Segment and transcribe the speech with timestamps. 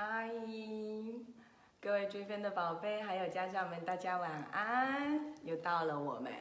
[0.00, 0.30] 嗨，
[1.80, 5.34] 各位追分的宝贝，还有家长们，大家晚安！
[5.42, 6.32] 又到了我们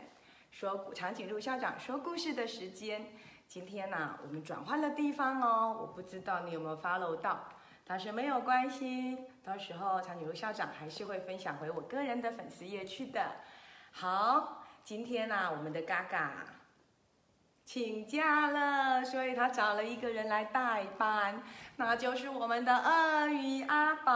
[0.51, 3.07] 说长颈鹿校长说故事的时间。
[3.47, 7.49] 今天呢、我们转换了地方哦，我不知道你有没有 follow 到，
[7.83, 13.37] 但是没有关系，到时候长颈鹿校长还是会分享回我个人的粉丝页去的。
[13.89, 16.45] 好，今天呢、我们的嘎嘎
[17.67, 21.43] 请假了，所以他找了一个人来代班，
[21.75, 24.13] 那就是我们的鳄鱼阿宝。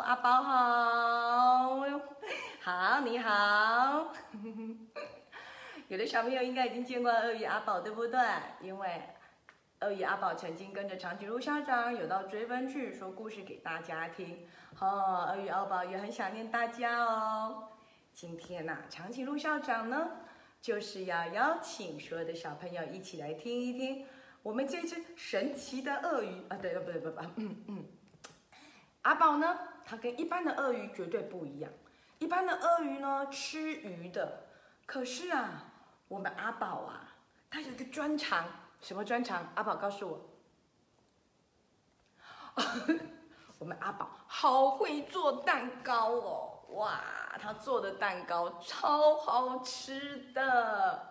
[0.00, 1.80] 阿宝好，
[2.60, 4.12] 好，你好。
[5.88, 8.20] 有的小朋友应该已经见过鳄鱼阿宝，对不对？
[8.60, 9.02] 因为
[9.80, 14.46] 鳄鱼阿宝曾经跟着长颈鹿校长有到追分去说故事给大家听。
[14.78, 17.70] 哦，鳄鱼阿宝也很想念大家哦。
[18.12, 20.06] 今天呐、长颈鹿校长呢，
[20.64, 24.06] 就是要邀请所有的小朋友一起来听一听
[24.42, 27.84] 我们这只神奇的鳄鱼啊，对，不对，不不，嗯嗯，
[29.02, 31.70] 阿宝呢，它跟一般的鳄鱼绝对不一样。
[32.18, 34.46] 一般的鳄鱼呢，吃鱼的，
[34.86, 35.70] 可是啊，
[36.08, 37.14] 我们阿宝啊，
[37.50, 38.48] 他有一个专长，
[38.80, 39.46] 什么专长？
[39.56, 40.30] 阿宝告诉我。
[43.58, 47.00] 我们阿宝好会做蛋糕哦，哇，
[47.40, 51.08] 他做的蛋糕超好吃的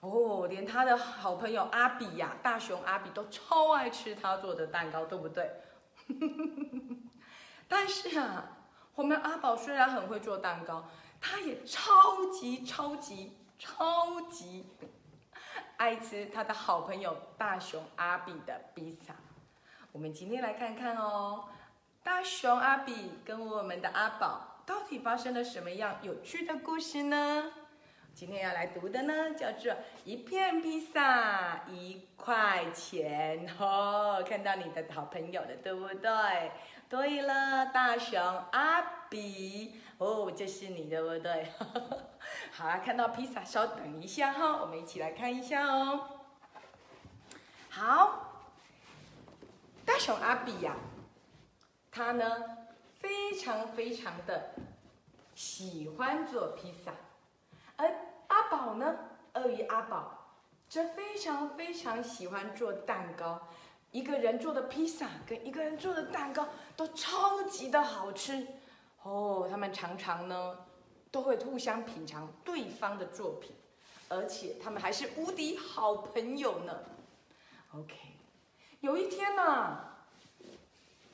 [0.00, 5.50] 哦，连他的好朋友阿比呀、大熊阿比都超爱吃他做的蛋糕，对不对？
[7.68, 8.44] 但是啊，
[8.94, 10.88] 我们阿宝虽然很会做蛋糕，
[11.20, 14.66] 他也超级超级超级
[15.76, 19.14] 爱吃他的好朋友大熊阿比的披萨。
[19.92, 21.44] 我们今天来看看哦，
[22.02, 27.52] 大熊阿比跟我们的阿宝到底发生了什么样有趣的故事呢？
[28.14, 29.72] 今天要来读的呢，叫做
[30.04, 34.22] 一片披萨一块钱哦。
[34.28, 36.50] 看到你的好朋友了，对不对？
[36.88, 41.46] 对了，大熊阿比哦，这是你对不对？
[42.52, 46.18] 好啦，看到披萨，稍等一下哈、我们一起来看一下哦。
[47.68, 48.26] 好。
[49.86, 50.76] 大熊阿比呀、
[51.90, 52.58] 他呢
[53.00, 54.54] 非常非常的
[55.34, 56.92] 喜欢做披萨，
[57.76, 57.92] 而
[58.28, 58.94] 阿宝呢，
[59.34, 60.34] 鳄鱼阿宝
[60.68, 63.48] 则非常非常喜欢做蛋糕。
[63.90, 66.46] 一个人做的披萨跟一个人做的蛋糕
[66.76, 68.46] 都超级的好吃
[69.02, 69.48] 哦。
[69.50, 70.58] 他们常常呢
[71.10, 73.56] 都会互相品尝对方的作品，
[74.08, 76.78] 而且他们还是无敌好朋友呢。
[77.74, 77.96] OK。
[78.80, 79.96] 有一天呢、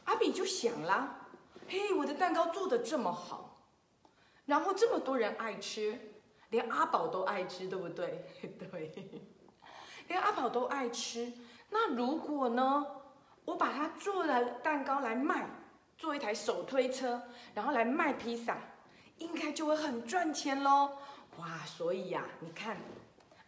[0.04, 1.25] 阿比就想啦，
[1.69, 3.59] 嘿，我的蛋糕做的这么好，
[4.44, 5.99] 然后这么多人爱吃，
[6.50, 8.25] 连阿宝都爱吃，对不对？
[8.59, 8.93] 对，
[10.09, 11.32] 连阿宝都爱吃。
[11.71, 12.87] 那如果呢，
[13.44, 15.49] 我把它做了蛋糕来卖，
[15.99, 17.21] 做一台手推车，
[17.55, 18.56] 然后来卖披萨，
[19.19, 20.99] 应该就会很赚钱喽。
[21.38, 22.76] 哇，所以呀、你看，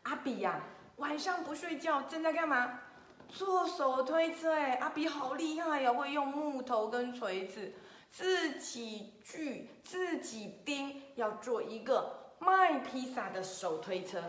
[0.02, 0.60] 阿比呀、
[0.96, 2.80] 晚上不睡觉，正在干嘛？
[3.28, 7.72] 做手推车哎，阿比好厉害呀、会用木头跟锤子
[8.10, 14.22] 自己锯、自己钉，要做一个卖披萨的手推车。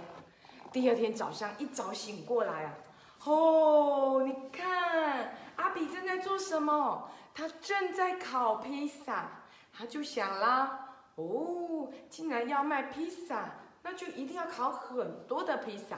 [0.72, 2.78] 第二天早上一早醒过来啊，
[3.26, 7.10] 哦，你看阿比正在做什么？
[7.34, 9.32] 他正在烤披萨。
[9.72, 13.50] 他就想啦，哦，既然要卖披萨，
[13.82, 15.98] 那就一定要烤很多的披萨。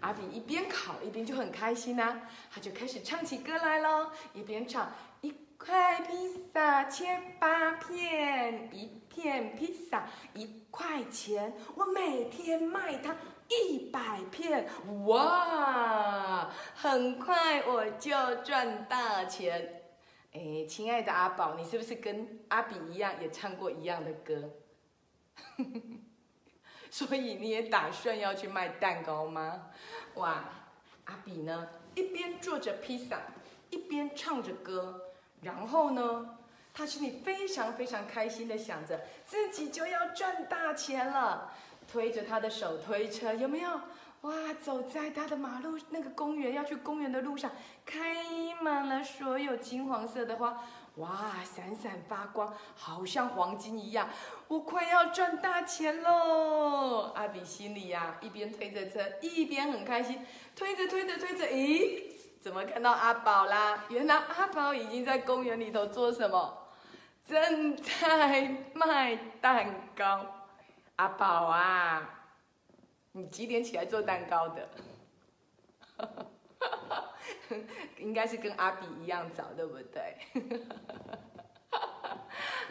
[0.00, 4.90] 阿比一边烤一边就很开心呐、他就开始唱起歌来喽，一边唱
[5.20, 6.14] 一块披
[6.52, 13.14] 萨切八片，一片披萨一块钱，我每天卖它
[13.48, 14.66] 一百片，
[15.06, 19.82] 哇，很快我就赚大钱。
[20.32, 24.50] 哎，亲爱的阿宝，你是不是跟阿比一样也唱过一样的歌？
[26.90, 29.70] 所以你也打算要去卖蛋糕吗？
[30.14, 30.44] 哇，
[31.04, 33.20] 阿比呢一边做着披萨，
[33.70, 35.07] 一边唱着歌，
[35.42, 36.36] 然后呢，
[36.74, 41.52] 他心里非常非常开心的想着自己就要赚大钱了，
[41.86, 43.80] 推着他的手推车，有没有？
[44.22, 47.52] 哇，走在他的马路那个公园要去公园的路上，
[47.86, 48.16] 开
[48.60, 50.60] 满了所有金黄色的花，
[50.96, 54.08] 哇，闪闪发光，好像黄金一样。
[54.48, 57.12] 我快要赚大钱喽！
[57.14, 60.26] 阿比心里呀、一边推着车，一边很开心，
[60.56, 63.84] 推着推着推着，咦，怎么看到阿宝啦？
[63.88, 66.66] 原来阿宝已经在公园里头做什么？
[67.26, 70.26] 正在卖蛋糕。
[70.96, 72.08] 阿宝啊，
[73.12, 74.68] 你几点起来做蛋糕的？
[77.98, 80.16] 应该是跟阿比一样早，对不对？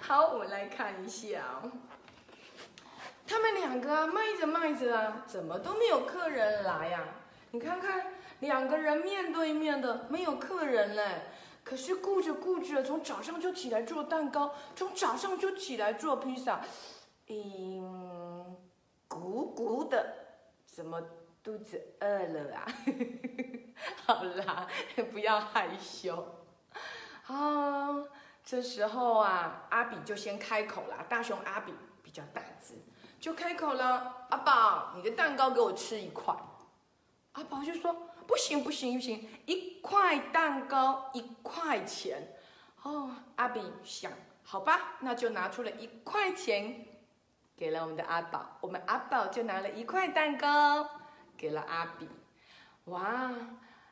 [0.01, 1.71] 好，我们来看一下哦。
[3.27, 7.03] 他们两个啊，卖着卖着啊，怎么都没有客人来呀？
[7.51, 8.07] 你看看，
[8.39, 11.21] 两个人面对面的，没有客人嘞。
[11.63, 16.61] 可是顾着顾着，从早上就起来做蛋糕，从早上就起来做披萨，
[17.27, 18.55] 嗯，
[19.07, 20.13] 鼓鼓的，
[20.65, 21.01] 怎么
[21.43, 22.65] 肚子饿了啊？
[24.05, 24.67] 好啦，
[25.11, 26.35] 不要害羞。
[27.25, 28.03] 啊，
[28.43, 31.05] 这时候啊，阿比就先开口了。
[31.09, 32.75] 大熊阿比比较大只，
[33.19, 36.33] 就开口了：“阿宝，你的蛋糕给我吃一块。”
[37.37, 37.93] 阿宝就说
[38.25, 42.33] ：“不行，不行，不行，一块蛋糕一块钱。”
[42.81, 44.11] 哦，阿比想，
[44.41, 46.83] 好吧，那就拿出了一块钱，
[47.55, 48.57] 给了我们的阿宝。
[48.59, 50.89] 我们阿宝就拿了一块蛋糕，
[51.37, 52.09] 给了阿比。
[52.85, 53.31] 哇，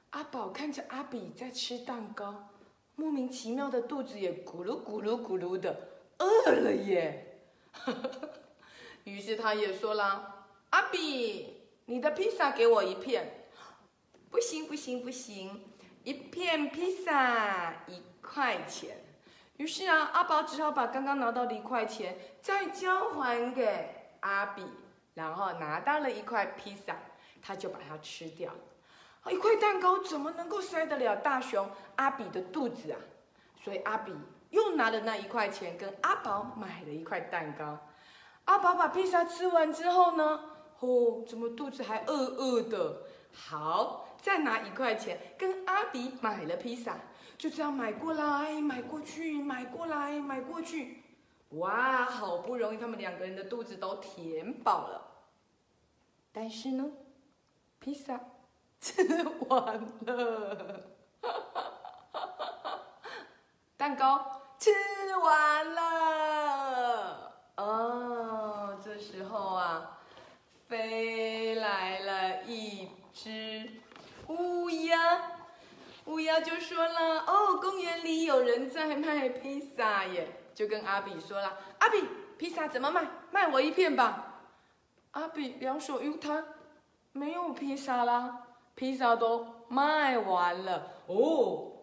[0.10, 2.50] 阿宝看着阿比在吃蛋糕。
[2.96, 7.42] 莫名其妙的肚子也咕噜咕噜咕噜的饿了耶，
[9.04, 11.55] 于是他也说了：“阿比，
[11.86, 13.42] 你的披萨给我一片。
[14.30, 15.64] ”“不行不行不行，
[16.04, 18.98] 一片披萨一块钱。”
[19.58, 23.90] 于是啊，阿宝只好把刚刚拿到的一块钱再交还给
[24.20, 24.66] 阿比，
[25.14, 26.98] 然后拿到了一块披萨，
[27.42, 28.52] 他就把它吃掉。
[29.32, 33.00] 一块蛋糕怎么能够塞得了大熊阿比的肚子啊？
[33.64, 34.14] 所以阿比
[34.50, 37.80] 又拿了那一块钱跟阿宝买了一块蛋糕。
[38.44, 43.04] 阿宝把披萨吃完之后呢，哦，怎么肚子还饿饿的？
[43.34, 46.98] 好，再拿一块钱跟阿迪买了披萨，
[47.38, 51.04] 就这样买过来买过去，买过来买过去。
[51.50, 55.02] 哇，好不容易他们两个人的肚子都填饱了。
[56.32, 56.92] 但是呢，
[57.80, 58.20] 披萨。
[58.86, 59.02] 吃
[59.48, 60.84] 完了，
[63.76, 64.70] 蛋糕吃
[65.24, 65.82] 完了。
[67.56, 68.25] 哦，这时候啊，
[70.68, 73.70] 飞来了一只
[74.28, 75.22] 乌鸦，
[76.06, 82.04] 乌鸦就说了：“哦，公园里有人在卖披萨耶。”就跟阿比说了：“阿比，
[82.38, 83.06] 披萨怎么卖？
[83.30, 84.42] 卖我一片吧。”
[85.12, 86.44] 阿比两手一摊，
[87.12, 88.42] 没有披萨啦。
[88.74, 91.14] 披萨都卖完了哦，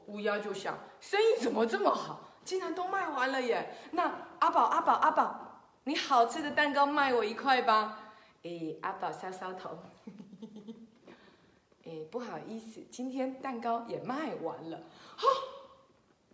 [0.07, 3.77] 乌鸦就想，生意怎么这么好，竟然都卖完了耶？
[3.93, 8.02] 那阿宝阿宝阿宝，你好吃的蛋糕卖我一块吧。
[8.43, 9.79] 诶，阿宝搔搔头，
[11.85, 14.79] 诶，不好意思，今天蛋糕也卖完了。
[15.17, 15.29] 哈，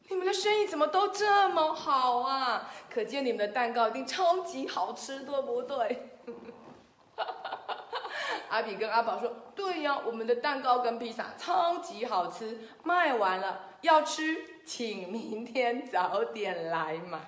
[0.09, 2.71] 你们的生意怎么都这么好啊？
[2.89, 6.09] 可见你们的蛋糕一定超级好吃，对不对？
[8.49, 17.21] 阿比跟阿宝说：“对呀，我们的蛋糕跟披萨超级好吃，卖完了要吃，请明天早点来买。”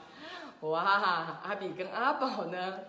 [0.60, 0.80] 哇，
[1.42, 2.80] 阿比跟阿宝呢，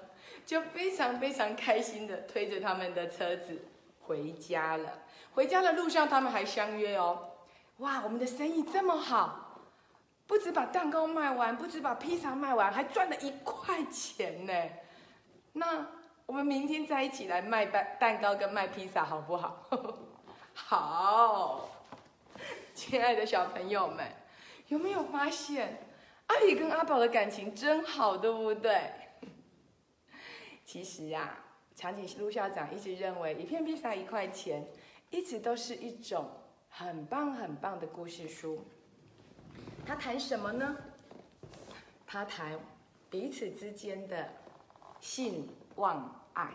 [0.45, 3.65] 就非常非常开心的推着他们的车子
[4.01, 4.99] 回家了。
[5.33, 7.31] 回家的路上，他们还相约哦
[7.77, 9.61] ：“哇，我们的生意这么好，
[10.27, 14.53] 不止把蛋糕卖完，不止把披萨卖完，还赚了一块钱呢。”
[15.53, 15.85] 那。
[16.27, 19.67] 我们明天再一起来卖蛋蛋糕跟卖披萨，好不好？
[20.55, 21.69] 好，
[22.73, 24.05] 亲爱的小朋友们，
[24.69, 25.77] 有没有发现
[26.27, 28.91] 阿比跟阿宝的感情真好，对不对？
[30.65, 31.37] 其实呀，
[31.75, 34.67] 长颈鹿校长一直认为一片披萨一块钱，
[35.09, 36.29] 一直都是一种
[36.69, 38.63] 很棒很棒的故事书。
[39.85, 40.77] 他谈什么呢？
[42.05, 42.59] 他谈
[43.09, 44.29] 彼此之间的
[44.99, 46.17] 信望。
[46.33, 46.49] 爱，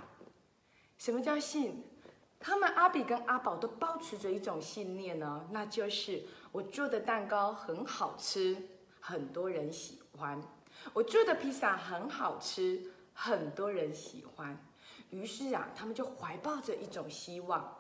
[0.97, 1.85] 什么叫信？
[2.41, 8.57] 他们阿比跟阿宝都保持着一种信念呢，那就是我做的蛋糕很好吃，
[9.01, 10.41] 很多人喜欢；
[10.95, 14.57] 我做的披萨很好吃，很多人喜欢。
[15.09, 17.75] 于是啊，他们就怀抱着一种希望，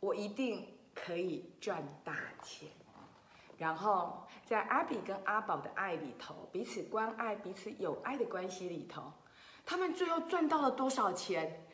[0.00, 2.68] 我一定可以赚大钱。
[3.58, 9.12] 然后在阿比跟阿宝的爱里头，彼此关爱、彼此有爱的关系里头。
[9.66, 11.64] 他们最后赚到了多少钱？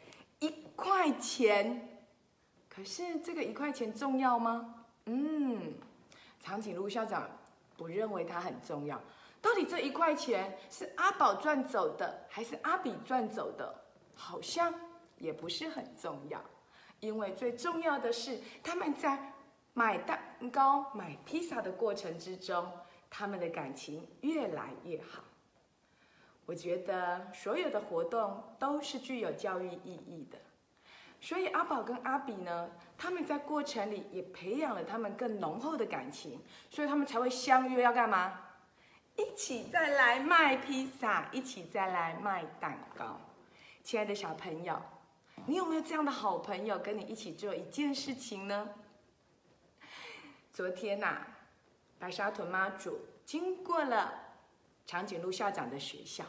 [0.40, 2.05] 一块钱。
[2.69, 4.85] 可是这个一块钱重要吗？
[5.07, 5.75] 嗯，
[6.40, 7.31] 长颈鹿校长
[7.76, 9.00] 不认为它很重要。
[9.40, 13.75] 到底这一块钱是阿宝赚走的，还是阿比赚走的？
[14.14, 14.75] 好像
[15.16, 16.42] 也不是很重要。
[17.00, 19.33] 因为最重要的是，他们在
[19.73, 22.68] 买蛋糕、买披萨的过程之中，
[23.09, 25.23] 他们的感情越来越好。
[26.45, 30.38] 我觉得所有的活动都是具有教育意义的，
[31.21, 38.48] 所以阿宝跟阿比呢，他们在过程里也培养了他们更浓厚的感情，所以他们才会相约要干嘛？
[39.18, 43.20] 一起再来卖披萨，一起再来卖蛋糕。
[43.82, 44.80] 亲爱的小朋友，
[45.44, 48.68] 你有没有这样的好朋友跟你一起做一件事情呢？
[50.52, 51.26] 昨天呐、
[51.98, 54.12] 白沙屯妈祖经过了
[54.87, 56.25] 长颈鹿校长的学校，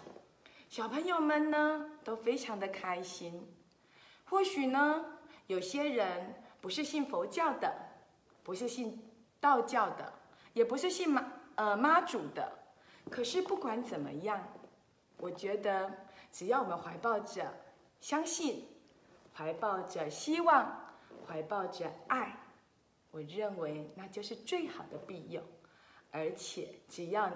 [0.67, 3.55] 小朋友们呢都非常的开心。
[4.25, 5.05] 或许呢，
[5.45, 7.71] 有些人不是信佛教的，
[8.41, 8.99] 不是信
[9.39, 10.11] 道教的，
[10.53, 12.58] 也不是信妈呃妈祖的。
[13.09, 14.47] 可是不管怎么样，
[15.17, 15.91] 我觉得
[16.31, 17.51] 只要我们怀抱着
[17.99, 18.67] 相信，
[19.33, 20.93] 怀抱着希望，
[21.27, 22.37] 怀抱着爱，
[23.11, 25.41] 我认为那就是最好的庇佑。
[26.11, 27.31] 而且只要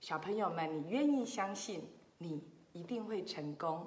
[0.00, 1.82] 小朋友们你愿意相信，
[2.18, 3.86] 你一定会成功。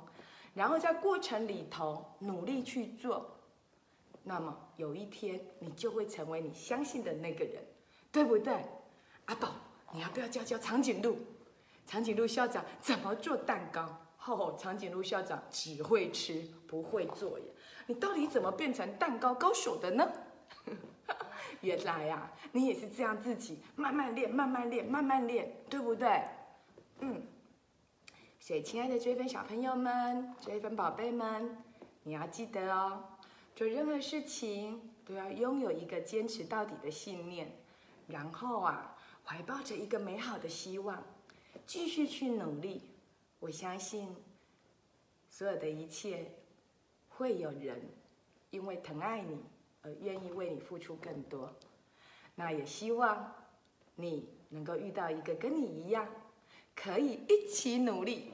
[0.53, 3.37] 然后在过程里头努力去做，
[4.23, 7.63] 那么有一天你就会成为你相信的那个人，
[8.11, 8.53] 对不对？
[9.25, 9.55] 阿宝，
[9.93, 11.17] 你要不要教教长颈鹿？
[11.85, 13.97] 长颈鹿校长怎么做蛋糕？
[14.25, 17.45] 哦，长颈鹿校长只会吃，不会做耶。
[17.87, 20.09] 你到底怎么变成蛋糕高手的呢？
[21.61, 26.21] 原来呀、啊，你也是这样自己慢慢练、慢慢练、慢慢练，对不对？
[26.99, 27.21] 嗯。
[28.39, 31.57] 所以，亲爱的追分小朋友们、追分宝贝们，
[32.03, 33.03] 你要记得哦，
[33.55, 37.51] 做任何事情都要拥有一个坚持到底的信念，
[38.07, 38.95] 然后啊，
[39.31, 41.01] 怀抱着一个美好的希望，
[41.65, 42.81] 继续去努力。
[43.39, 44.13] 我相信，
[45.29, 46.29] 所有的一切
[47.07, 47.81] 会有人
[48.49, 49.41] 因为疼爱你
[49.83, 51.49] 而愿意为你付出更多。
[52.35, 53.33] 那也希望
[53.95, 56.05] 你能够遇到一个跟你一样。
[56.75, 58.33] 可以一起努力、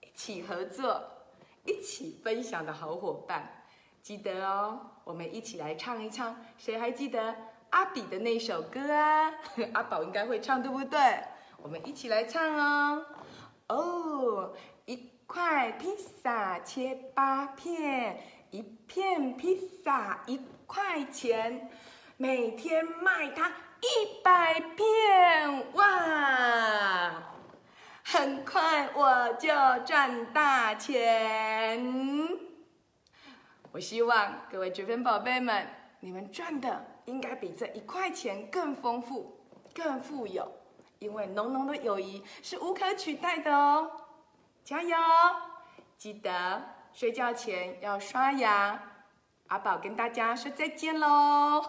[0.00, 1.08] 一起合作、
[1.64, 3.64] 一起分享的好伙伴，
[4.02, 6.44] 记得哦，我们一起来唱一唱。
[6.58, 7.36] 谁还记得
[7.72, 9.32] 阿比的那首歌啊？
[9.74, 10.98] 阿宝应该会唱，对不对？
[11.56, 13.06] 我们一起来唱哦。
[13.68, 21.70] 哦，一块披萨切八片，一片披萨一块钱，
[22.16, 27.12] 每天卖它一百片，哇！
[28.04, 29.48] 很快我就
[29.86, 32.28] 赚大钱。
[33.70, 35.66] 我希望各位追分宝贝们，
[36.04, 39.38] 你们赚的应该比这一块钱更丰富、
[39.72, 40.50] 更富有，
[40.98, 43.88] 因为浓浓的友谊是无可取代的哦。
[44.64, 44.96] 加油！
[45.96, 46.60] 记得
[46.92, 48.82] 睡觉前要刷牙。
[49.46, 51.64] 阿宝跟大家说再见喽，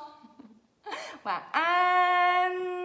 [1.21, 2.82] 晚安。